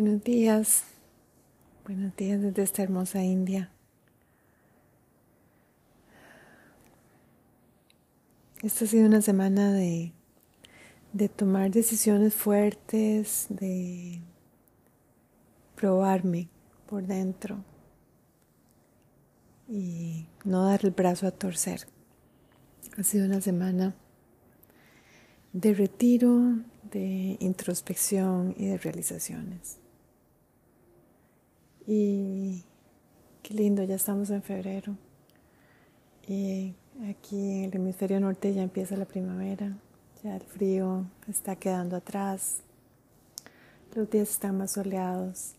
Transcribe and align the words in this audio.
Buenos 0.00 0.24
días, 0.24 0.84
buenos 1.84 2.16
días 2.16 2.40
desde 2.40 2.62
esta 2.62 2.82
hermosa 2.82 3.22
India. 3.22 3.70
Esta 8.62 8.86
ha 8.86 8.88
sido 8.88 9.06
una 9.06 9.20
semana 9.20 9.74
de, 9.74 10.14
de 11.12 11.28
tomar 11.28 11.70
decisiones 11.70 12.32
fuertes, 12.32 13.44
de 13.50 14.22
probarme 15.76 16.48
por 16.88 17.02
dentro 17.06 17.62
y 19.68 20.26
no 20.46 20.64
dar 20.64 20.80
el 20.82 20.92
brazo 20.92 21.26
a 21.26 21.30
torcer. 21.30 21.86
Ha 22.96 23.02
sido 23.02 23.26
una 23.26 23.42
semana 23.42 23.94
de 25.52 25.74
retiro, 25.74 26.56
de 26.90 27.36
introspección 27.38 28.54
y 28.56 28.68
de 28.68 28.78
realizaciones. 28.78 29.79
Y 31.86 32.64
qué 33.42 33.54
lindo, 33.54 33.82
ya 33.84 33.96
estamos 33.96 34.30
en 34.30 34.42
febrero. 34.42 34.96
Y 36.28 36.74
aquí 37.08 37.36
en 37.36 37.64
el 37.64 37.76
hemisferio 37.76 38.20
norte 38.20 38.54
ya 38.54 38.62
empieza 38.62 38.96
la 38.96 39.04
primavera, 39.04 39.76
ya 40.22 40.36
el 40.36 40.42
frío 40.42 41.06
está 41.28 41.56
quedando 41.56 41.96
atrás, 41.96 42.62
los 43.94 44.08
días 44.10 44.30
están 44.30 44.58
más 44.58 44.72
soleados 44.72 45.54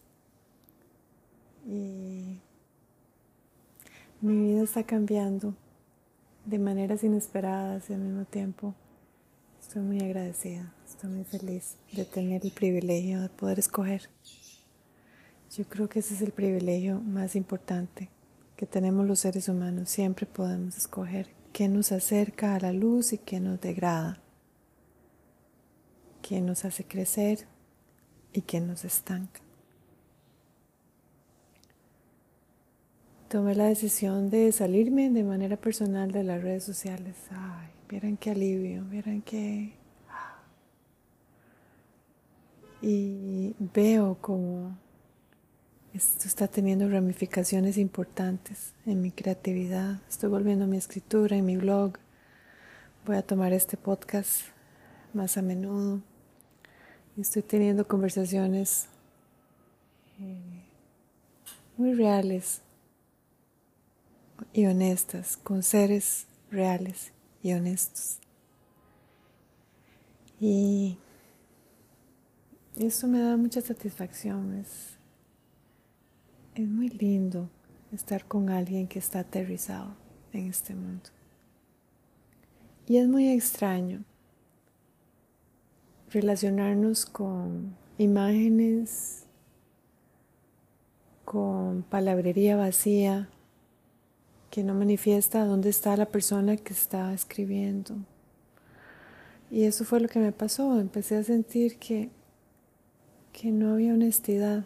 y 1.65 2.39
mi 4.21 4.37
vida 4.37 4.63
está 4.63 4.83
cambiando 4.83 5.53
de 6.45 6.59
maneras 6.59 7.03
inesperadas 7.03 7.89
y 7.89 7.93
al 7.93 7.99
mismo 7.99 8.25
tiempo 8.25 8.73
estoy 9.59 9.81
muy 9.81 9.99
agradecida, 9.99 10.73
estoy 10.87 11.09
muy 11.09 11.23
feliz 11.23 11.75
de 11.91 12.05
tener 12.05 12.45
el 12.45 12.51
privilegio 12.51 13.21
de 13.21 13.29
poder 13.29 13.59
escoger. 13.59 14.09
Yo 15.57 15.65
creo 15.65 15.89
que 15.89 15.99
ese 15.99 16.13
es 16.13 16.21
el 16.21 16.31
privilegio 16.31 17.01
más 17.01 17.35
importante 17.35 18.09
que 18.55 18.65
tenemos 18.65 19.05
los 19.05 19.19
seres 19.19 19.49
humanos. 19.49 19.89
Siempre 19.89 20.25
podemos 20.25 20.77
escoger 20.77 21.27
qué 21.51 21.67
nos 21.67 21.91
acerca 21.91 22.55
a 22.55 22.59
la 22.61 22.71
luz 22.71 23.11
y 23.11 23.17
qué 23.17 23.41
nos 23.41 23.59
degrada, 23.59 24.21
qué 26.21 26.39
nos 26.39 26.63
hace 26.63 26.85
crecer 26.85 27.47
y 28.31 28.41
qué 28.43 28.61
nos 28.61 28.85
estanca. 28.85 29.41
Tomé 33.27 33.53
la 33.53 33.65
decisión 33.65 34.29
de 34.29 34.53
salirme 34.53 35.09
de 35.09 35.23
manera 35.23 35.57
personal 35.57 36.13
de 36.13 36.23
las 36.23 36.41
redes 36.41 36.63
sociales. 36.63 37.15
Ay, 37.29 37.67
vieran 37.89 38.15
qué 38.15 38.31
alivio, 38.31 38.85
vieran 38.85 39.21
qué... 39.21 39.73
Y 42.83 43.53
veo 43.59 44.17
como 44.19 44.75
esto 45.93 46.27
está 46.27 46.47
teniendo 46.47 46.87
ramificaciones 46.87 47.77
importantes 47.77 48.73
en 48.85 49.01
mi 49.01 49.11
creatividad. 49.11 49.99
Estoy 50.09 50.29
volviendo 50.29 50.63
a 50.63 50.67
mi 50.67 50.77
escritura, 50.77 51.35
en 51.35 51.45
mi 51.45 51.57
blog. 51.57 51.97
Voy 53.05 53.17
a 53.17 53.21
tomar 53.21 53.51
este 53.51 53.75
podcast 53.75 54.43
más 55.13 55.37
a 55.37 55.41
menudo. 55.41 55.99
Estoy 57.17 57.41
teniendo 57.41 57.85
conversaciones 57.87 58.87
eh, 60.21 60.63
muy 61.75 61.93
reales 61.93 62.61
y 64.53 64.65
honestas 64.65 65.35
con 65.35 65.61
seres 65.61 66.25
reales 66.49 67.11
y 67.43 67.51
honestos. 67.51 68.19
Y 70.39 70.97
eso 72.77 73.07
me 73.07 73.19
da 73.19 73.35
mucha 73.35 73.59
satisfacción. 73.59 74.55
Es, 74.55 75.00
es 76.61 76.69
muy 76.69 76.89
lindo 76.89 77.49
estar 77.91 78.25
con 78.25 78.49
alguien 78.49 78.87
que 78.87 78.99
está 78.99 79.19
aterrizado 79.19 79.95
en 80.33 80.47
este 80.47 80.75
mundo. 80.75 81.09
Y 82.87 82.97
es 82.97 83.07
muy 83.07 83.29
extraño 83.29 84.03
relacionarnos 86.09 87.05
con 87.05 87.75
imágenes, 87.97 89.25
con 91.25 91.83
palabrería 91.83 92.55
vacía 92.55 93.29
que 94.49 94.63
no 94.63 94.73
manifiesta 94.73 95.45
dónde 95.45 95.69
está 95.69 95.95
la 95.95 96.05
persona 96.05 96.57
que 96.57 96.73
está 96.73 97.13
escribiendo. 97.13 97.95
Y 99.49 99.63
eso 99.63 99.85
fue 99.85 99.99
lo 99.99 100.09
que 100.09 100.19
me 100.19 100.31
pasó. 100.31 100.79
Empecé 100.79 101.15
a 101.15 101.23
sentir 101.23 101.77
que, 101.77 102.09
que 103.31 103.51
no 103.51 103.73
había 103.73 103.93
honestidad 103.93 104.65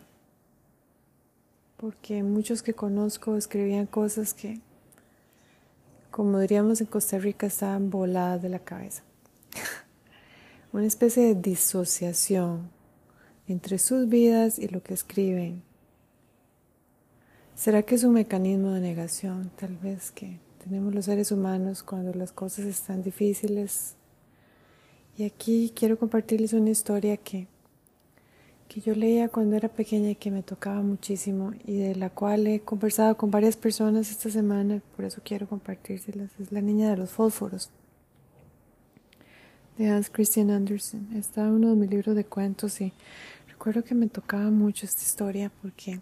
porque 1.78 2.24
muchos 2.24 2.63
que 2.63 2.74
conozco 2.74 3.36
escribían 3.36 3.86
cosas 3.86 4.34
que, 4.34 4.59
como 6.12 6.40
diríamos 6.40 6.81
en 6.81 6.88
Costa 6.88 7.18
Rica, 7.18 7.47
estaban 7.47 7.90
voladas 7.90 8.41
de 8.41 8.50
la 8.50 8.59
cabeza. 8.59 9.03
Una 10.74 10.85
especie 10.85 11.24
de 11.24 11.35
disociación 11.35 12.69
entre 13.47 13.78
sus 13.78 14.08
vidas 14.08 14.58
y 14.58 14.68
lo 14.68 14.81
que 14.81 14.94
escriben. 14.94 15.64
¿Será 17.56 17.84
que 17.84 17.96
es 17.96 18.03
un 18.03 18.14
mecanismo 18.14 18.72
de 18.72 18.81
negación? 18.81 19.52
Tal 19.56 19.78
vez 19.78 20.12
que 20.12 20.40
tenemos 20.64 20.94
los 20.94 21.06
seres 21.06 21.31
humanos 21.31 21.84
cuando 21.84 22.14
las 22.14 22.31
cosas 22.31 22.66
están 22.66 23.03
difíciles. 23.03 23.96
Y 25.18 25.24
aquí 25.24 25.72
quiero 25.74 25.97
compartirles 25.97 26.53
una 26.53 26.72
historia 26.72 27.16
que 27.16 27.47
que 28.68 28.81
yo 28.81 28.96
leía 28.96 29.30
cuando 29.30 29.56
era 29.56 29.70
pequeña 29.70 30.09
y 30.12 30.16
que 30.16 30.31
me 30.31 30.44
tocaba 30.44 30.81
muchísimo 30.81 31.53
y 31.66 31.78
de 31.78 31.96
la 31.96 32.09
cual 32.09 32.48
he 32.48 32.62
conversado 32.62 33.16
con 33.16 33.31
varias 33.31 33.56
personas 33.56 34.09
esta 34.09 34.30
semana, 34.30 34.81
por 34.96 35.06
eso 35.06 35.22
quiero 35.24 35.48
compartírselas. 35.48 36.31
Es 36.40 36.52
La 36.52 36.62
Niña 36.62 36.90
de 36.90 36.98
los 36.98 37.12
Fósforos 37.12 37.70
de 39.78 39.88
Hans 39.88 40.09
Christian 40.09 40.50
Andersen. 40.50 41.09
Está 41.16 41.44
uno 41.44 41.70
de 41.70 41.76
mis 41.76 41.90
libros 41.90 42.16
de 42.16 42.26
cuentos 42.26 42.81
y 42.81 42.94
recuerdo 43.48 43.84
que 43.84 43.96
me 43.96 44.08
tocaba 44.08 44.50
mucho 44.50 44.86
esta 44.86 45.03
historia 45.03 45.52
porque 45.62 46.00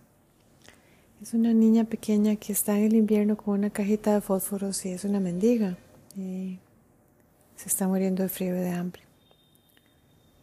es 1.21 1.33
una 1.33 1.53
niña 1.53 1.83
pequeña 1.85 2.35
que 2.35 2.53
está 2.53 2.77
en 2.77 2.85
el 2.85 2.95
invierno 2.95 3.37
con 3.37 3.59
una 3.59 3.69
cajita 3.69 4.13
de 4.13 4.21
fósforos 4.21 4.85
y 4.85 4.89
es 4.89 5.03
una 5.03 5.19
mendiga 5.19 5.77
y 6.15 6.59
se 7.55 7.69
está 7.69 7.87
muriendo 7.87 8.23
de 8.23 8.29
frío 8.29 8.55
y 8.55 8.59
de 8.59 8.69
hambre 8.69 9.12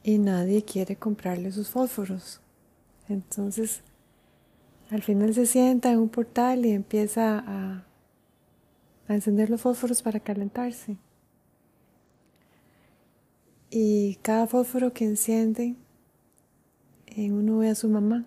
y 0.03 0.19
nadie 0.19 0.65
quiere 0.65 0.97
comprarle 0.97 1.53
sus 1.53 1.69
fósforos. 1.69 2.41
Entonces, 3.09 3.83
al 4.91 5.03
final 5.03 5.34
se 5.34 5.47
sienta 5.47 5.91
en 5.93 5.99
un 5.99 6.09
portal 6.09 6.65
y 6.65 6.71
empieza 6.71 7.44
a, 7.47 7.84
encender 9.09 9.50
los 9.50 9.60
fósforos 9.60 10.03
para 10.03 10.21
calentarse. 10.21 10.97
Y 13.71 14.16
cada 14.22 14.47
fósforo 14.47 14.93
que 14.93 15.05
enciende, 15.05 15.75
en 17.06 17.33
uno 17.33 17.59
ve 17.59 17.71
a 17.71 17.75
su 17.75 17.89
mamá, 17.89 18.25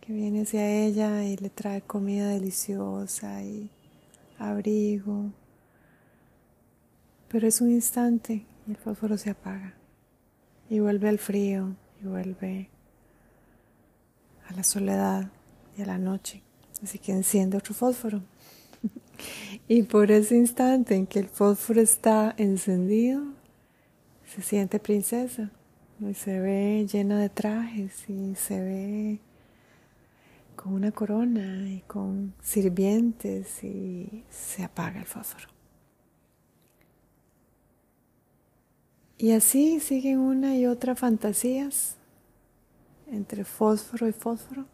que 0.00 0.12
viene 0.14 0.42
hacia 0.42 0.70
ella 0.70 1.24
y 1.24 1.36
le 1.36 1.50
trae 1.50 1.82
comida 1.82 2.28
deliciosa 2.28 3.42
y 3.42 3.70
abrigo. 4.38 5.32
Pero 7.28 7.46
es 7.46 7.60
un 7.60 7.70
instante 7.70 8.46
y 8.66 8.70
el 8.70 8.76
fósforo 8.76 9.18
se 9.18 9.30
apaga 9.30 9.74
y 10.68 10.80
vuelve 10.80 11.08
al 11.08 11.18
frío 11.18 11.74
y 12.02 12.06
vuelve 12.06 12.68
a 14.48 14.54
la 14.54 14.62
soledad 14.62 15.30
y 15.76 15.82
a 15.82 15.86
la 15.86 15.98
noche. 15.98 16.42
Así 16.82 16.98
que 16.98 17.12
enciende 17.12 17.56
otro 17.56 17.74
fósforo. 17.74 18.22
y 19.68 19.82
por 19.82 20.10
ese 20.10 20.36
instante 20.36 20.94
en 20.94 21.06
que 21.06 21.20
el 21.20 21.28
fósforo 21.28 21.80
está 21.80 22.34
encendido, 22.36 23.22
se 24.26 24.42
siente 24.42 24.78
princesa 24.78 25.50
y 26.00 26.14
se 26.14 26.40
ve 26.40 26.86
llena 26.90 27.18
de 27.18 27.28
trajes 27.28 28.08
y 28.08 28.34
se 28.34 28.60
ve 28.60 29.20
con 30.56 30.74
una 30.74 30.90
corona 30.90 31.68
y 31.68 31.80
con 31.86 32.34
sirvientes 32.42 33.62
y 33.62 34.24
se 34.30 34.64
apaga 34.64 35.00
el 35.00 35.06
fósforo. 35.06 35.55
Y 39.18 39.32
así 39.32 39.80
siguen 39.80 40.18
una 40.18 40.56
y 40.56 40.66
otra 40.66 40.94
fantasías 40.94 41.96
entre 43.10 43.44
fósforo 43.44 44.08
y 44.08 44.12
fósforo 44.12 44.66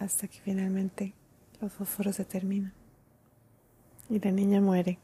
hasta 0.00 0.26
que 0.26 0.40
finalmente 0.40 1.12
los 1.60 1.72
fósforos 1.72 2.16
se 2.16 2.24
terminan 2.24 2.72
y 4.08 4.18
la 4.18 4.32
niña 4.32 4.60
muere 4.60 4.98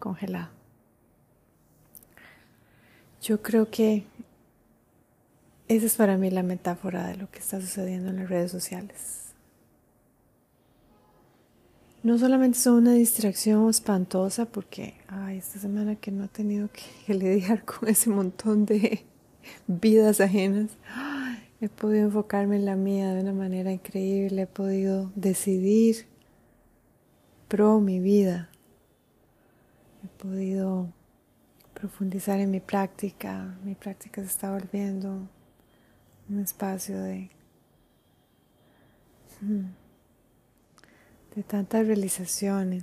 congelada. 0.00 0.50
Yo 3.22 3.40
creo 3.42 3.70
que 3.70 4.04
esa 5.68 5.86
es 5.86 5.96
para 5.96 6.16
mí 6.16 6.30
la 6.30 6.42
metáfora 6.42 7.06
de 7.06 7.16
lo 7.16 7.30
que 7.30 7.38
está 7.38 7.60
sucediendo 7.60 8.10
en 8.10 8.16
las 8.16 8.28
redes 8.28 8.50
sociales 8.50 9.27
no 12.02 12.18
solamente 12.18 12.58
son 12.58 12.74
una 12.74 12.92
distracción 12.92 13.68
espantosa 13.68 14.44
porque, 14.46 14.94
ay, 15.08 15.38
esta 15.38 15.58
semana 15.58 15.96
que 15.96 16.10
no 16.10 16.24
he 16.24 16.28
tenido 16.28 16.68
que, 16.72 17.14
lidiar 17.14 17.64
con 17.64 17.88
ese 17.88 18.10
montón 18.10 18.66
de 18.66 19.04
vidas 19.66 20.20
ajenas, 20.20 20.70
he 21.60 21.68
podido 21.68 22.06
enfocarme 22.06 22.56
en 22.56 22.64
la 22.64 22.76
mía 22.76 23.12
de 23.14 23.22
una 23.22 23.32
manera 23.32 23.72
increíble, 23.72 24.42
he 24.42 24.46
podido 24.46 25.10
decidir 25.16 26.06
pro 27.48 27.80
mi 27.80 27.98
vida, 27.98 28.48
he 30.04 30.22
podido 30.22 30.92
profundizar 31.74 32.38
en 32.38 32.50
mi 32.50 32.60
práctica, 32.60 33.56
mi 33.64 33.74
práctica 33.74 34.20
se 34.20 34.28
está 34.28 34.52
volviendo 34.52 35.28
un 36.28 36.40
espacio 36.40 37.00
de, 37.00 37.30
hmm, 39.40 39.64
de 41.38 41.44
tantas 41.44 41.86
realizaciones, 41.86 42.82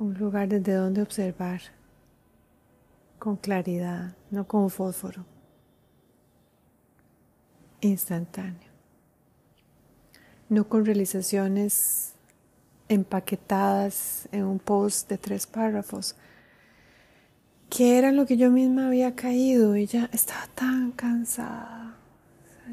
un 0.00 0.12
lugar 0.14 0.48
desde 0.48 0.74
donde 0.74 1.02
observar 1.02 1.60
con 3.20 3.36
claridad, 3.36 4.16
no 4.32 4.48
con 4.48 4.68
fósforo, 4.70 5.24
instantáneo, 7.80 8.72
no 10.48 10.68
con 10.68 10.84
realizaciones 10.84 12.14
empaquetadas 12.88 14.28
en 14.32 14.46
un 14.46 14.58
post 14.58 15.08
de 15.08 15.16
tres 15.16 15.46
párrafos, 15.46 16.16
que 17.68 17.98
era 17.98 18.10
lo 18.10 18.26
que 18.26 18.36
yo 18.36 18.50
misma 18.50 18.88
había 18.88 19.14
caído 19.14 19.76
y 19.76 19.86
ya 19.86 20.10
estaba 20.12 20.48
tan 20.56 20.90
cansada. 20.90 21.79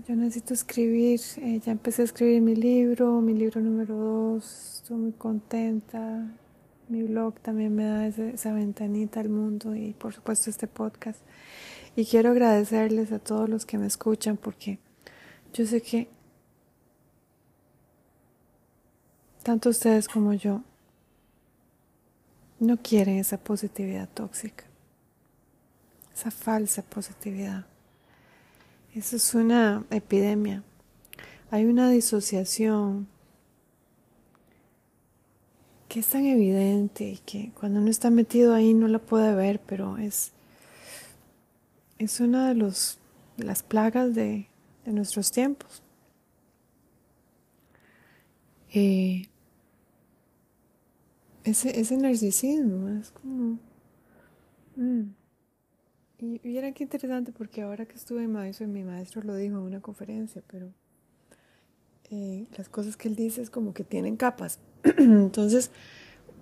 Yo 0.06 0.16
necesito 0.16 0.54
escribir, 0.54 1.20
eh, 1.38 1.60
ya 1.60 1.72
empecé 1.72 2.02
a 2.02 2.06
escribir 2.06 2.42
mi 2.42 2.56
libro, 2.56 3.22
mi 3.22 3.34
libro 3.34 3.62
número 3.62 3.96
dos, 3.96 4.82
estoy 4.82 4.98
muy 4.98 5.12
contenta. 5.14 6.28
Mi 6.90 7.04
blog 7.04 7.40
también 7.42 7.76
me 7.76 7.84
da 7.84 8.08
esa 8.08 8.54
ventanita 8.54 9.20
al 9.20 9.30
mundo 9.30 9.76
y 9.76 9.94
por 9.94 10.14
supuesto 10.14 10.50
este 10.50 10.68
podcast. 10.68 11.20
Y 11.96 12.06
quiero 12.06 12.32
agradecerles 12.32 13.12
a 13.12 13.20
todos 13.20 13.50
los 13.50 13.66
que 13.66 13.78
me 13.78 13.88
escuchan 13.88 14.38
porque 14.38 14.80
yo 15.54 15.66
sé 15.66 15.82
que 15.82 16.08
tanto 19.44 19.70
ustedes 19.70 20.08
como 20.08 20.34
yo 20.34 20.64
no 22.60 22.78
quieren 22.78 23.18
esa 23.18 23.38
positividad 23.38 24.08
tóxica 24.14 24.68
esa 26.18 26.32
falsa 26.32 26.82
positividad. 26.82 27.68
Eso 28.98 29.18
es 29.18 29.36
una 29.36 29.86
epidemia. 29.92 30.64
Hay 31.52 31.66
una 31.66 31.88
disociación 31.92 33.08
que 35.88 36.00
es 36.00 36.08
tan 36.08 36.26
evidente 36.26 37.10
y 37.10 37.18
que 37.20 37.52
cuando 37.52 37.80
uno 37.80 37.92
está 37.92 38.10
metido 38.10 38.56
ahí 38.56 38.74
no 38.74 38.88
la 38.88 38.98
puede 38.98 39.36
ver, 39.36 39.62
pero 39.62 40.00
es, 40.00 40.32
es 42.00 42.20
una 42.20 42.48
de, 42.48 42.56
los, 42.56 42.98
las 43.38 43.62
plagas 43.62 44.16
de, 44.16 44.50
nuestros 44.88 45.32
tiempos. 45.32 45.84
Eh, 48.74 49.28
ese, 51.44 51.80
ese 51.80 51.98
narcisismo 51.98 52.90
es 53.00 53.12
como... 53.12 53.60
Mm. 54.76 55.17
Y, 56.20 56.42
y, 56.44 56.58
era 56.58 56.72
que 56.72 56.84
interesante 56.84 57.32
porque 57.32 57.62
ahora 57.62 57.86
que 57.86 57.96
estuve 57.96 58.24
en 58.24 58.32
maestro, 58.32 58.68
mi 58.68 58.84
maestro 58.84 59.22
lo 59.22 59.36
dijo 59.36 59.58
en 59.58 59.64
una 59.64 59.82
conferencia, 59.82 60.42
pero 60.48 60.72
eh, 62.10 62.48
las 62.58 62.70
cosas 62.70 62.96
que 62.96 63.10
él 63.10 63.16
dice 63.16 63.42
es 63.42 63.50
como 63.50 63.74
que 63.74 63.84
tienen 63.84 64.16
capas. 64.16 64.60
Entonces, 64.98 65.72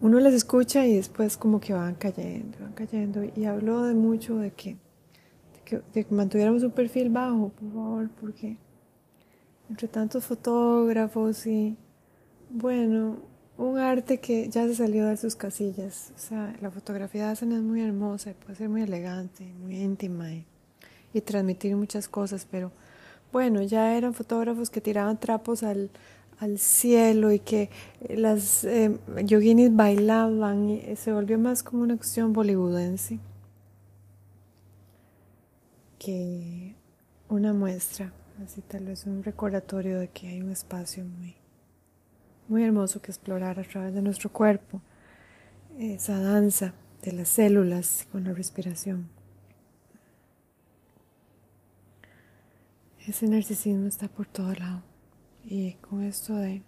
uno 0.01 0.19
las 0.19 0.33
escucha 0.33 0.85
y 0.85 0.95
después 0.95 1.37
como 1.37 1.59
que 1.59 1.73
van 1.73 1.95
cayendo, 1.95 2.57
van 2.59 2.73
cayendo. 2.73 3.23
Y 3.35 3.45
habló 3.45 3.83
de 3.83 3.95
mucho 3.95 4.37
de 4.37 4.51
que, 4.51 4.77
de 5.93 6.05
que 6.05 6.13
mantuviéramos 6.13 6.63
un 6.63 6.71
perfil 6.71 7.09
bajo, 7.09 7.49
por 7.49 7.71
favor, 7.71 8.09
porque 8.21 8.57
entre 9.69 9.87
tantos 9.87 10.25
fotógrafos 10.25 11.47
y, 11.47 11.75
bueno, 12.51 13.17
un 13.57 13.77
arte 13.77 14.19
que 14.19 14.49
ya 14.49 14.67
se 14.67 14.75
salió 14.75 15.05
de 15.07 15.17
sus 15.17 15.35
casillas. 15.35 16.11
O 16.15 16.19
sea, 16.19 16.55
la 16.61 16.71
fotografía 16.71 17.27
de 17.27 17.33
es 17.33 17.43
muy 17.43 17.81
hermosa, 17.81 18.33
puede 18.33 18.55
ser 18.55 18.69
muy 18.69 18.81
elegante, 18.81 19.45
muy 19.61 19.77
íntima 19.77 20.31
y, 20.33 20.45
transmitir 21.21 21.77
muchas 21.77 22.09
cosas, 22.09 22.45
pero 22.49 22.73
bueno, 23.31 23.61
ya 23.61 23.95
eran 23.95 24.13
fotógrafos 24.13 24.69
que 24.69 24.81
tiraban 24.81 25.17
trapos 25.17 25.63
al, 25.63 25.89
cielo 26.57 27.31
y 27.31 27.39
que 27.39 27.69
las 28.09 28.65
eh, 28.65 28.97
yoginis 29.23 29.73
bailaban 29.73 30.69
y 30.69 30.95
se 30.97 31.13
volvió 31.13 31.39
más 31.39 31.63
como 31.63 31.83
una 31.83 31.95
cuestión 31.95 32.33
bollywoodense 32.33 33.19
que 35.97 36.75
una 37.29 37.53
muestra, 37.53 38.11
así 38.43 38.61
tal 38.61 38.85
vez 38.85 39.05
un 39.05 39.23
recordatorio 39.23 39.97
de 39.97 40.09
que 40.09 40.27
hay 40.27 40.41
un 40.41 40.51
espacio 40.51 41.05
muy 41.05 41.35
muy 42.47 42.63
hermoso 42.63 43.01
que 43.01 43.11
explorar 43.11 43.59
a 43.59 43.63
través 43.63 43.93
de 43.93 44.01
nuestro 44.01 44.31
cuerpo, 44.31 44.81
esa 45.77 46.19
danza 46.19 46.73
de 47.01 47.11
las 47.11 47.29
células 47.29 48.07
con 48.11 48.23
la 48.23 48.33
respiración. 48.33 49.09
Ese 53.07 53.27
narcisismo 53.27 53.87
está 53.87 54.07
por 54.07 54.25
todo 54.25 54.53
lado 54.53 54.81
y 55.43 55.73
con 55.73 56.03
esto 56.03 56.35
de, 56.35 56.63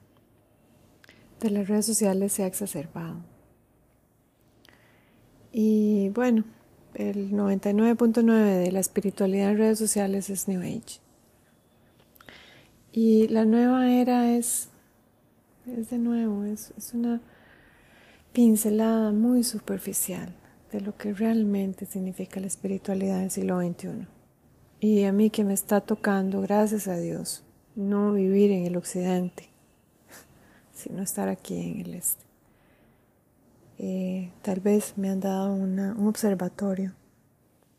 de 1.39 1.49
las 1.49 1.67
redes 1.67 1.85
sociales 1.85 2.33
se 2.33 2.43
ha 2.43 2.47
exacerbado. 2.47 3.23
Y 5.51 6.09
bueno, 6.09 6.43
el 6.93 7.31
99.9 7.31 8.59
de 8.59 8.71
la 8.71 8.79
espiritualidad 8.79 9.51
en 9.51 9.57
redes 9.57 9.79
sociales 9.79 10.29
es 10.29 10.47
New 10.47 10.61
Age. 10.61 10.99
Y 12.91 13.27
la 13.29 13.45
nueva 13.45 13.91
era 13.91 14.35
es 14.35 14.69
es 15.75 15.89
de 15.89 15.97
nuevo, 15.97 16.43
es, 16.45 16.71
una 16.93 17.21
pincelada 18.31 19.11
muy 19.11 19.43
superficial 19.43 20.33
de 20.71 20.81
lo 20.81 20.95
que 20.95 21.13
realmente 21.13 21.85
significa 21.85 22.39
la 22.39 22.47
espiritualidad 22.47 23.19
del 23.19 23.31
siglo 23.31 23.59
XXI. 23.61 24.07
Y 24.79 25.03
a 25.03 25.11
mí 25.11 25.29
que 25.29 25.43
me 25.43 25.53
está 25.53 25.81
tocando, 25.81 26.41
gracias 26.41 26.87
a 26.87 26.97
Dios, 26.97 27.43
no 27.75 28.13
vivir 28.13 28.51
en 28.51 28.65
el 28.65 28.77
occidente, 28.77 29.49
sino 30.73 31.01
estar 31.01 31.29
aquí 31.29 31.59
en 31.59 31.81
el 31.81 31.93
este. 31.95 32.25
Eh, 33.79 34.31
tal 34.41 34.59
vez 34.59 34.93
me 34.97 35.09
han 35.09 35.19
dado 35.19 35.53
un 35.53 36.07
observatorio, 36.07 36.93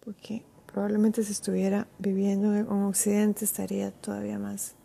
porque 0.00 0.44
probablemente 0.72 1.22
si 1.24 1.32
estuviera 1.32 1.88
viviendo 1.98 2.54
en 2.54 2.68
occidente 2.68 3.44
estaría 3.44 3.90
todavía 3.90 4.38
más 4.38 4.77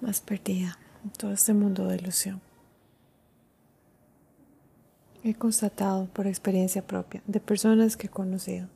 más 0.00 0.20
perdida 0.20 0.78
en 1.04 1.10
todo 1.10 1.32
este 1.32 1.54
mundo 1.54 1.86
de 1.86 1.96
ilusión. 1.96 2.40
He 5.24 5.34
constatado 5.34 6.06
por 6.06 6.26
experiencia 6.26 6.86
propia 6.86 7.22
de 7.26 7.40
personas 7.40 7.96
que 7.96 8.06
he 8.06 8.10
conocido 8.10 8.68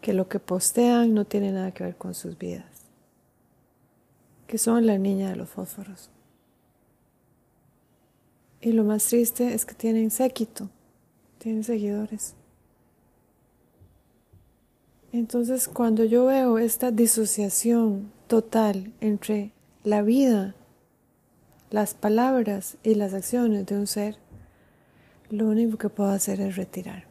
que 0.00 0.12
lo 0.12 0.28
que 0.28 0.38
postean 0.38 1.14
no 1.14 1.24
tiene 1.24 1.52
nada 1.52 1.72
que 1.72 1.84
ver 1.84 1.96
con 1.96 2.14
sus 2.14 2.38
vidas, 2.38 2.64
que 4.46 4.58
son 4.58 4.86
la 4.86 4.98
niña 4.98 5.30
de 5.30 5.36
los 5.36 5.48
fósforos. 5.48 6.10
Y 8.60 8.72
lo 8.72 8.84
más 8.84 9.06
triste 9.06 9.54
es 9.54 9.64
que 9.64 9.74
tienen 9.74 10.10
séquito, 10.10 10.68
tienen 11.38 11.64
seguidores. 11.64 12.34
Entonces 15.12 15.68
cuando 15.68 16.04
yo 16.04 16.26
veo 16.26 16.58
esta 16.58 16.90
disociación 16.90 18.12
total 18.26 18.92
entre 19.00 19.52
la 19.88 20.02
vida, 20.02 20.54
las 21.70 21.94
palabras 21.94 22.76
y 22.82 22.94
las 22.94 23.14
acciones 23.14 23.64
de 23.64 23.74
un 23.74 23.86
ser, 23.86 24.18
lo 25.30 25.46
único 25.46 25.78
que 25.78 25.88
puedo 25.88 26.10
hacer 26.10 26.42
es 26.42 26.56
retirarme. 26.56 27.06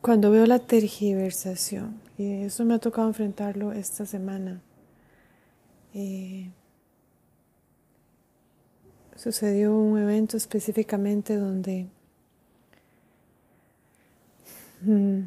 Cuando 0.00 0.30
veo 0.30 0.46
la 0.46 0.60
tergiversación, 0.60 2.00
y 2.16 2.44
eso 2.44 2.64
me 2.64 2.72
ha 2.72 2.78
tocado 2.78 3.06
enfrentarlo 3.06 3.72
esta 3.72 4.06
semana, 4.06 4.62
eh, 5.92 6.50
sucedió 9.14 9.76
un 9.76 9.98
evento 9.98 10.38
específicamente 10.38 11.36
donde 11.36 11.86
mm, 14.80 15.20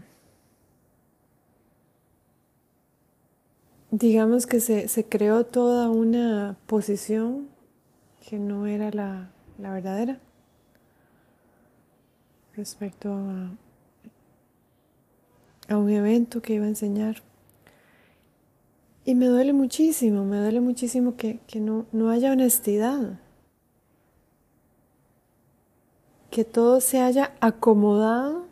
digamos 3.97 4.45
que 4.45 4.59
se, 4.59 4.87
se, 4.87 5.05
creó 5.05 5.45
toda 5.45 5.89
una 5.89 6.57
posición 6.67 7.47
que 8.27 8.37
no 8.37 8.67
era 8.67 8.91
la, 8.91 9.31
la 9.57 9.71
verdadera 9.71 10.19
respecto 12.55 13.13
a, 13.13 13.51
a, 15.69 15.77
un 15.77 15.89
evento 15.89 16.41
que 16.41 16.55
iba 16.55 16.65
a 16.65 16.69
enseñar. 16.69 17.23
Y 19.05 19.15
me 19.15 19.27
duele 19.27 19.53
muchísimo, 19.53 20.25
me 20.25 20.37
duele 20.37 20.61
muchísimo 20.61 21.15
que, 21.15 21.39
que 21.47 21.59
no, 21.59 21.85
no 21.91 22.09
haya 22.09 22.31
honestidad. 22.31 23.19
que 26.35 26.43
todo 26.43 26.81
se 26.81 26.99
haya 26.99 27.33
acomodado 27.39 28.45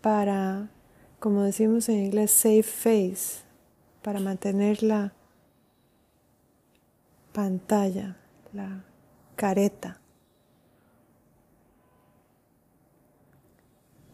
para, 0.00 0.70
como 1.24 1.40
decimos 1.40 1.88
en 1.88 2.04
inglés, 2.04 2.30
safe 2.32 2.62
face, 2.62 3.44
para 4.02 4.20
mantener 4.20 4.82
la 4.82 5.14
pantalla, 7.32 8.18
la 8.52 8.84
careta. 9.34 10.02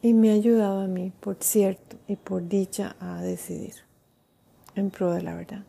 Y 0.02 0.14
me 0.14 0.31
ha 0.31 0.35
ayudado 0.35 0.83
a 0.83 0.87
mí, 0.87 1.12
por 1.19 1.38
cierto, 1.40 1.97
y 2.07 2.14
por 2.14 2.47
dicha, 2.47 2.95
a 3.00 3.21
decidir 3.21 3.75
en 4.76 4.90
pro 4.90 5.11
de 5.11 5.23
la 5.23 5.35
verdad. 5.35 5.64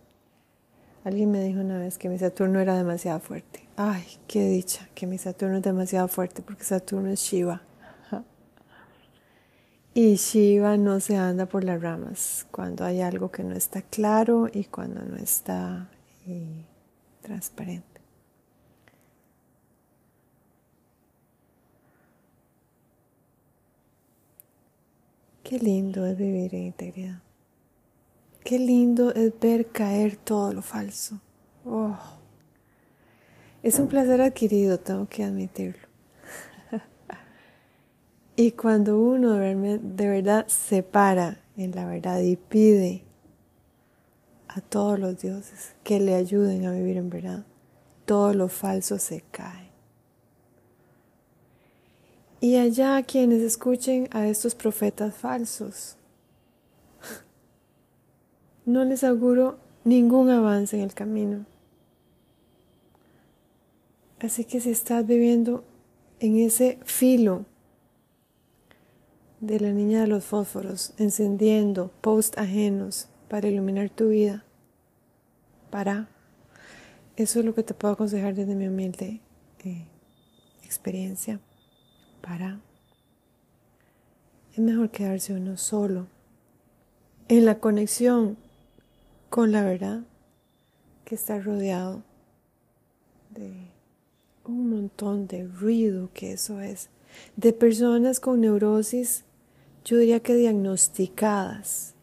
Alguien 1.03 1.31
me 1.31 1.43
dijo 1.43 1.59
una 1.59 1.79
vez 1.79 1.97
que 1.97 2.07
mi 2.07 2.19
Saturno 2.19 2.59
era 2.59 2.77
demasiado 2.77 3.19
fuerte. 3.19 3.67
Ay, 3.77 4.05
qué 4.27 4.47
dicha 4.47 4.89
que 4.93 5.07
mi 5.07 5.17
Saturno 5.17 5.57
es 5.57 5.63
demasiado 5.63 6.07
fuerte 6.07 6.43
porque 6.43 6.65
Saturno 6.65 7.09
es 7.09 7.19
Shiva. 7.19 7.63
Y 9.93 10.15
Shiva 10.15 10.77
no 10.77 11.01
se 11.01 11.17
anda 11.17 11.47
por 11.47 11.65
las 11.65 11.81
ramas 11.81 12.47
cuando 12.49 12.85
hay 12.85 13.01
algo 13.01 13.29
que 13.29 13.43
no 13.43 13.53
está 13.53 13.81
claro 13.81 14.47
y 14.51 14.63
cuando 14.63 15.03
no 15.03 15.17
está 15.17 15.89
eh, 16.25 16.63
transparente. 17.21 17.99
Qué 25.43 25.59
lindo 25.59 26.05
es 26.05 26.17
vivir 26.17 26.55
en 26.55 26.67
integridad. 26.67 27.21
Qué 28.45 28.59
lindo 28.59 29.13
es 29.13 29.37
ver 29.41 29.67
caer 29.67 30.15
todo 30.15 30.53
lo 30.53 30.61
falso. 30.61 31.19
Oh. 31.65 31.97
Es 33.61 33.77
un 33.77 33.89
placer 33.89 34.21
adquirido, 34.21 34.79
tengo 34.79 35.09
que 35.09 35.25
admitirlo. 35.25 35.90
Y 38.35 38.51
cuando 38.51 38.99
uno 38.99 39.35
de 39.35 40.07
verdad 40.07 40.47
se 40.47 40.83
para 40.83 41.41
en 41.57 41.71
la 41.71 41.85
verdad 41.85 42.19
y 42.21 42.37
pide 42.37 43.03
a 44.47 44.61
todos 44.61 44.99
los 44.99 45.19
dioses 45.19 45.75
que 45.83 45.99
le 45.99 46.15
ayuden 46.15 46.65
a 46.65 46.71
vivir 46.71 46.97
en 46.97 47.09
verdad, 47.09 47.45
todo 48.05 48.33
lo 48.33 48.47
falso 48.47 48.97
se 48.99 49.21
cae. 49.31 49.71
Y 52.39 52.55
allá 52.55 53.03
quienes 53.03 53.41
escuchen 53.41 54.09
a 54.11 54.27
estos 54.27 54.55
profetas 54.55 55.13
falsos, 55.13 55.95
no 58.65 58.83
les 58.83 59.03
auguro 59.03 59.59
ningún 59.83 60.29
avance 60.29 60.75
en 60.75 60.83
el 60.83 60.93
camino. 60.93 61.45
Así 64.19 64.45
que 64.45 64.59
si 64.59 64.71
estás 64.71 65.05
viviendo 65.05 65.63
en 66.19 66.37
ese 66.37 66.79
filo 66.83 67.45
de 69.41 69.59
la 69.59 69.71
niña 69.71 70.01
de 70.01 70.07
los 70.07 70.23
fósforos, 70.23 70.93
encendiendo 70.97 71.91
post 72.01 72.37
ajenos 72.37 73.09
para 73.27 73.47
iluminar 73.47 73.89
tu 73.89 74.09
vida, 74.09 74.45
para. 75.71 76.09
Eso 77.17 77.39
es 77.39 77.45
lo 77.45 77.55
que 77.55 77.63
te 77.63 77.73
puedo 77.73 77.95
aconsejar 77.95 78.35
desde 78.35 78.55
mi 78.55 78.67
humilde 78.67 79.19
eh, 79.63 79.87
experiencia 80.63 81.39
para. 82.21 82.61
Es 84.53 84.59
mejor 84.59 84.91
quedarse 84.91 85.33
uno 85.33 85.57
solo 85.57 86.07
en 87.27 87.45
la 87.45 87.59
conexión 87.59 88.37
con 89.29 89.51
la 89.51 89.63
verdad 89.63 90.01
que 91.03 91.15
está 91.15 91.39
rodeado 91.39 92.03
de 93.31 93.71
un 94.45 94.69
montón 94.69 95.27
de 95.27 95.47
ruido 95.47 96.09
que 96.13 96.33
eso 96.33 96.61
es, 96.61 96.89
de 97.37 97.53
personas 97.53 98.19
con 98.19 98.41
neurosis, 98.41 99.23
yo 99.83 99.97
diría 99.97 100.19
que 100.19 100.35
diagnosticadas, 100.35 101.95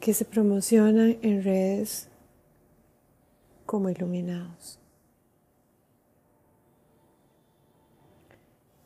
que 0.00 0.14
se 0.14 0.24
promocionan 0.24 1.18
en 1.22 1.42
redes 1.42 2.08
como 3.66 3.90
iluminados. 3.90 4.78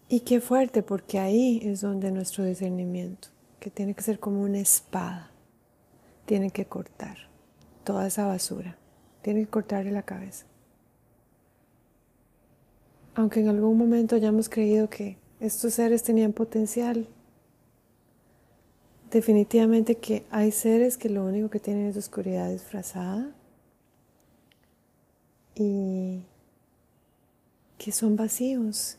Y 0.08 0.20
qué 0.20 0.40
fuerte, 0.40 0.82
porque 0.82 1.18
ahí 1.18 1.60
es 1.64 1.80
donde 1.80 2.10
nuestro 2.10 2.44
discernimiento, 2.44 3.28
que 3.58 3.70
tiene 3.70 3.94
que 3.94 4.02
ser 4.02 4.18
como 4.18 4.42
una 4.42 4.58
espada, 4.58 5.30
tiene 6.26 6.50
que 6.50 6.66
cortar 6.66 7.16
toda 7.84 8.06
esa 8.06 8.26
basura, 8.26 8.76
tiene 9.22 9.40
que 9.40 9.50
cortarle 9.50 9.90
la 9.90 10.02
cabeza. 10.02 10.46
Aunque 13.14 13.40
en 13.40 13.48
algún 13.48 13.76
momento 13.76 14.14
hayamos 14.14 14.48
creído 14.48 14.88
que 14.88 15.18
estos 15.40 15.74
seres 15.74 16.02
tenían 16.02 16.32
potencial, 16.32 17.08
definitivamente 19.12 19.96
que 19.96 20.24
hay 20.30 20.50
seres 20.52 20.96
que 20.96 21.10
lo 21.10 21.24
único 21.24 21.50
que 21.50 21.60
tienen 21.60 21.86
es 21.86 21.96
oscuridad 21.96 22.50
disfrazada 22.50 23.30
y 25.54 26.24
que 27.76 27.92
son 27.92 28.16
vacíos 28.16 28.96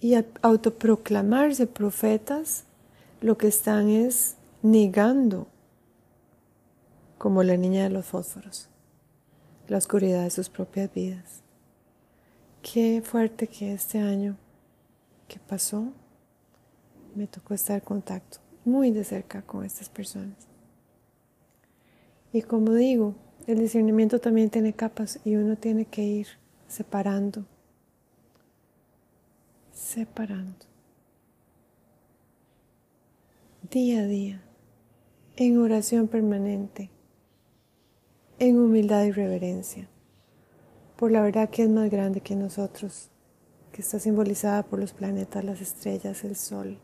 y 0.00 0.14
autoproclamarse 0.42 1.66
profetas, 1.66 2.64
lo 3.22 3.38
que 3.38 3.48
están 3.48 3.88
es 3.88 4.36
negando, 4.60 5.46
como 7.16 7.42
la 7.42 7.56
niña 7.56 7.84
de 7.84 7.90
los 7.90 8.04
fósforos, 8.04 8.68
la 9.66 9.78
oscuridad 9.78 10.24
de 10.24 10.30
sus 10.30 10.50
propias 10.50 10.92
vidas. 10.92 11.40
Qué 12.60 13.00
fuerte 13.02 13.46
que 13.46 13.72
este 13.72 13.98
año 13.98 14.36
que 15.26 15.38
pasó 15.38 15.90
me 17.14 17.26
tocó 17.26 17.54
estar 17.54 17.76
en 17.76 17.84
contacto 17.84 18.43
muy 18.64 18.90
de 18.90 19.04
cerca 19.04 19.42
con 19.42 19.64
estas 19.64 19.88
personas. 19.88 20.48
Y 22.32 22.42
como 22.42 22.72
digo, 22.74 23.14
el 23.46 23.58
discernimiento 23.58 24.18
también 24.18 24.50
tiene 24.50 24.72
capas 24.72 25.20
y 25.24 25.36
uno 25.36 25.56
tiene 25.56 25.84
que 25.84 26.02
ir 26.02 26.26
separando 26.66 27.44
separando. 29.74 30.66
Día 33.70 34.00
a 34.00 34.06
día, 34.06 34.42
en 35.36 35.58
oración 35.58 36.08
permanente, 36.08 36.90
en 38.38 38.58
humildad 38.58 39.04
y 39.04 39.12
reverencia, 39.12 39.88
por 40.96 41.10
la 41.10 41.22
verdad 41.22 41.50
que 41.50 41.64
es 41.64 41.68
más 41.68 41.90
grande 41.90 42.20
que 42.20 42.36
nosotros, 42.36 43.10
que 43.72 43.82
está 43.82 43.98
simbolizada 43.98 44.62
por 44.62 44.78
los 44.78 44.92
planetas, 44.92 45.44
las 45.44 45.60
estrellas, 45.60 46.24
el 46.24 46.36
sol, 46.36 46.78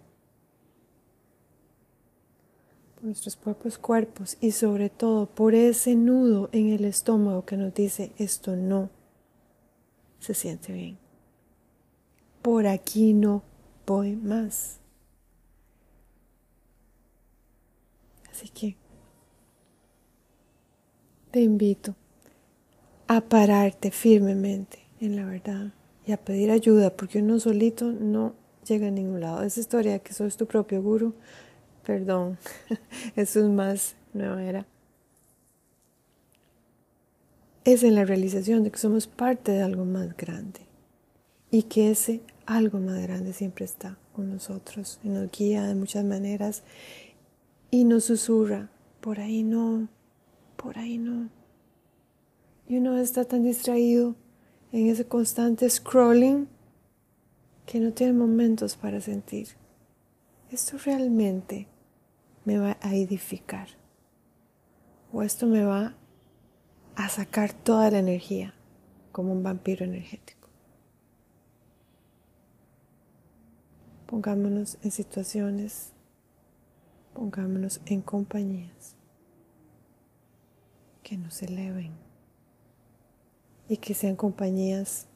nuestros 3.02 3.36
propios 3.36 3.78
cuerpos 3.78 4.36
y 4.40 4.52
sobre 4.52 4.90
todo 4.90 5.26
por 5.26 5.54
ese 5.54 5.94
nudo 5.94 6.48
en 6.52 6.70
el 6.70 6.84
estómago 6.84 7.44
que 7.44 7.56
nos 7.56 7.74
dice 7.74 8.12
esto 8.18 8.56
no 8.56 8.90
se 10.18 10.34
siente 10.34 10.72
bien 10.72 11.10
por 12.42 12.66
aquí 12.66 13.12
no 13.12 13.42
voy 13.86 14.16
más. 14.16 14.78
Así 18.30 18.48
que 18.48 18.76
te 21.30 21.40
invito 21.40 21.94
a 23.06 23.20
pararte 23.20 23.90
firmemente 23.90 24.78
en 25.00 25.16
la 25.16 25.26
verdad 25.26 25.72
y 26.06 26.12
a 26.12 26.16
pedir 26.16 26.50
ayuda, 26.50 26.96
porque 26.96 27.20
uno 27.20 27.38
solito 27.38 27.92
no 27.92 28.34
llega 28.66 28.88
a 28.88 28.90
ningún 28.90 29.20
lado. 29.20 29.42
Esa 29.42 29.60
historia 29.60 29.92
de 29.92 30.00
que 30.00 30.12
sos 30.12 30.36
tu 30.36 30.46
propio 30.46 30.82
guru, 30.82 31.14
perdón, 31.90 32.38
eso 33.16 33.40
es 33.40 33.48
más 33.48 33.96
nueva 34.12 34.44
era. 34.44 34.64
Es 37.64 37.82
en 37.82 37.96
la 37.96 38.04
realización 38.04 38.62
de 38.62 38.70
que 38.70 38.78
somos 38.78 39.08
parte 39.08 39.50
de 39.50 39.62
algo 39.62 39.84
más 39.84 40.16
grande 40.16 40.60
y 41.50 41.64
que 41.64 41.90
ese 41.90 42.20
algo 42.46 42.78
más 42.78 43.02
grande 43.02 43.32
siempre 43.32 43.64
está 43.64 43.98
con 44.12 44.30
nosotros 44.30 45.00
y 45.02 45.08
nos 45.08 45.32
guía 45.32 45.64
de 45.64 45.74
muchas 45.74 46.04
maneras 46.04 46.62
y 47.72 47.82
nos 47.82 48.04
susurra, 48.04 48.70
por 49.00 49.18
ahí 49.18 49.42
no, 49.42 49.88
por 50.54 50.78
ahí 50.78 50.96
no. 50.96 51.28
Y 52.68 52.76
uno 52.76 52.98
está 52.98 53.24
tan 53.24 53.42
distraído 53.42 54.14
en 54.70 54.86
ese 54.86 55.06
constante 55.06 55.68
scrolling 55.68 56.46
que 57.66 57.80
no 57.80 57.92
tiene 57.92 58.12
momentos 58.12 58.76
para 58.76 59.00
sentir. 59.00 59.48
Esto 60.52 60.78
realmente 60.78 61.66
me 62.44 62.58
va 62.58 62.76
a 62.80 62.94
edificar 62.94 63.68
o 65.12 65.22
esto 65.22 65.46
me 65.46 65.64
va 65.64 65.94
a 66.96 67.08
sacar 67.08 67.52
toda 67.52 67.90
la 67.90 67.98
energía 67.98 68.54
como 69.12 69.32
un 69.32 69.42
vampiro 69.42 69.84
energético. 69.84 70.48
Pongámonos 74.06 74.78
en 74.82 74.90
situaciones, 74.90 75.92
pongámonos 77.14 77.80
en 77.86 78.02
compañías 78.02 78.96
que 81.02 81.16
nos 81.16 81.42
eleven 81.42 81.92
y 83.68 83.76
que 83.76 83.94
sean 83.94 84.16
compañías 84.16 85.06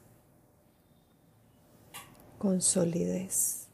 con 2.37 2.61
solidez, 2.61 3.67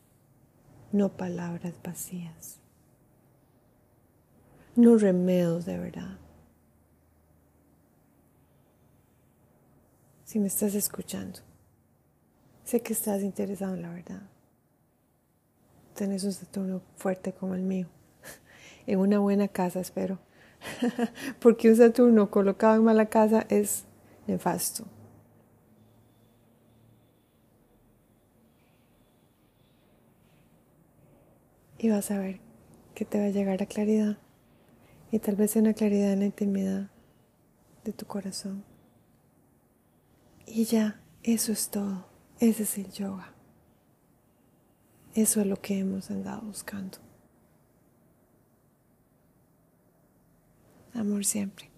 no 0.91 1.09
palabras 1.09 1.75
vacías, 1.83 2.60
no 4.75 4.97
remedios 4.97 5.65
de 5.65 5.77
verdad. 5.77 6.17
Si 10.23 10.39
me 10.39 10.47
estás 10.47 10.75
escuchando, 10.75 11.39
sé 12.63 12.81
que 12.81 12.93
estás 12.93 13.21
interesado 13.21 13.75
en 13.75 13.81
la 13.81 13.89
verdad. 13.89 14.21
Tenés 15.93 16.23
un 16.23 16.31
Saturno 16.31 16.81
fuerte 16.95 17.33
como 17.33 17.53
el 17.53 17.61
mío, 17.61 17.87
en 18.87 18.99
una 18.99 19.19
buena 19.19 19.49
casa, 19.49 19.81
espero, 19.81 20.19
porque 21.39 21.69
un 21.69 21.75
Saturno 21.75 22.31
colocado 22.31 22.75
en 22.75 22.83
mala 22.83 23.07
casa 23.07 23.45
es 23.49 23.83
nefasto. 24.27 24.85
y 31.81 31.89
vas 31.89 32.11
a 32.11 32.19
ver 32.19 32.39
que 32.93 33.05
te 33.05 33.19
va 33.19 33.25
a 33.25 33.29
llegar 33.29 33.59
la 33.59 33.65
claridad 33.65 34.17
y 35.11 35.19
tal 35.19 35.35
vez 35.35 35.55
una 35.55 35.73
claridad 35.73 36.13
en 36.13 36.19
la 36.19 36.25
intimidad 36.25 36.89
de 37.83 37.93
tu 37.93 38.05
corazón. 38.05 38.63
Y 40.45 40.65
ya, 40.65 41.01
eso 41.23 41.51
es 41.51 41.69
todo. 41.69 42.07
Ese 42.39 42.63
es 42.63 42.77
el 42.77 42.91
yoga. 42.91 43.33
Eso 45.13 45.41
es 45.41 45.47
lo 45.47 45.57
que 45.57 45.79
hemos 45.79 46.09
andado 46.09 46.41
buscando. 46.41 46.97
Amor 50.93 51.25
siempre. 51.25 51.70